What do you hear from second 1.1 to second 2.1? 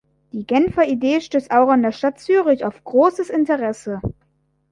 stösst auch in der